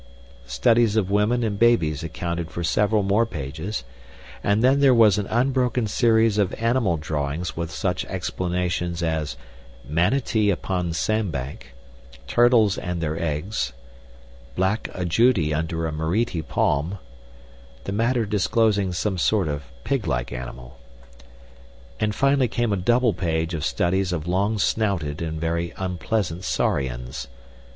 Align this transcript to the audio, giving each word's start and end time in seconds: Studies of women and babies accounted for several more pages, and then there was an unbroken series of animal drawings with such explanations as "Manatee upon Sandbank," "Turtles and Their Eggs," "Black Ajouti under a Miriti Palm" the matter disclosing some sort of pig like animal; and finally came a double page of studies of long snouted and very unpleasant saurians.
Studies 0.47 0.95
of 0.95 1.11
women 1.11 1.43
and 1.43 1.59
babies 1.59 2.01
accounted 2.03 2.49
for 2.49 2.63
several 2.63 3.03
more 3.03 3.23
pages, 3.27 3.83
and 4.43 4.63
then 4.63 4.79
there 4.79 4.95
was 4.95 5.19
an 5.19 5.27
unbroken 5.27 5.85
series 5.85 6.39
of 6.39 6.55
animal 6.55 6.97
drawings 6.97 7.55
with 7.55 7.69
such 7.69 8.03
explanations 8.05 9.03
as 9.03 9.37
"Manatee 9.87 10.49
upon 10.49 10.93
Sandbank," 10.93 11.75
"Turtles 12.25 12.79
and 12.79 12.99
Their 12.99 13.21
Eggs," 13.21 13.73
"Black 14.55 14.89
Ajouti 14.95 15.53
under 15.53 15.85
a 15.85 15.91
Miriti 15.91 16.41
Palm" 16.41 16.97
the 17.83 17.91
matter 17.91 18.25
disclosing 18.25 18.93
some 18.93 19.19
sort 19.19 19.47
of 19.47 19.65
pig 19.83 20.07
like 20.07 20.31
animal; 20.33 20.79
and 21.99 22.15
finally 22.15 22.47
came 22.47 22.73
a 22.73 22.75
double 22.75 23.13
page 23.13 23.53
of 23.53 23.63
studies 23.63 24.11
of 24.11 24.27
long 24.27 24.57
snouted 24.57 25.21
and 25.21 25.39
very 25.39 25.75
unpleasant 25.77 26.43
saurians. 26.43 27.27